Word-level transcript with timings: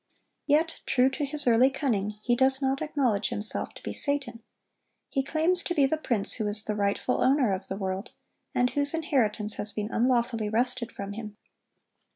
Yet, 0.47 0.77
true 0.87 1.11
to 1.11 1.25
his 1.25 1.45
early 1.45 1.69
cunning, 1.69 2.15
he 2.23 2.35
does 2.35 2.59
not 2.59 2.81
acknowledge 2.81 3.29
himself 3.29 3.75
to 3.75 3.83
be 3.83 3.93
Satan. 3.93 4.41
He 5.11 5.21
claims 5.21 5.61
to 5.61 5.75
be 5.75 5.85
the 5.85 5.95
prince 5.95 6.33
who 6.33 6.47
is 6.47 6.63
the 6.63 6.73
rightful 6.73 7.21
owner 7.21 7.53
of 7.53 7.67
the 7.67 7.77
world, 7.77 8.11
and 8.55 8.71
whose 8.71 8.95
inheritance 8.95 9.57
has 9.57 9.71
been 9.73 9.91
unlawfully 9.91 10.49
wrested 10.49 10.91
from 10.91 11.13
him. 11.13 11.37